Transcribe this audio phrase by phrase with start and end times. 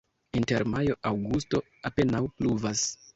[0.39, 2.83] Inter majo-aŭgusto apenaŭ pluvas.